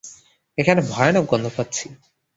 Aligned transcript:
এখানে 0.57 0.81
ভয়ানক 0.89 1.25
গন্ধ 1.31 1.45
পাচ্ছি। 1.57 1.85